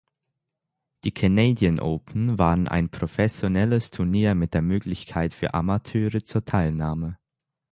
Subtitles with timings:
[1.03, 7.19] Die "Canadian Open" waren ein professionelles Turnier mit der Möglichkeit für Amateure zur Teilnahme.